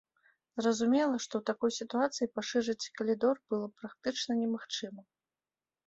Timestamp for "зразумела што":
0.63-1.33